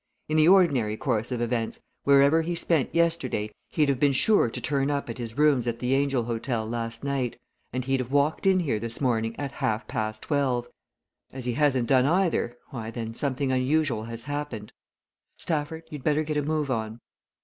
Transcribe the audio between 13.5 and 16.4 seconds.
unusual has happened. Stafford, you'd better get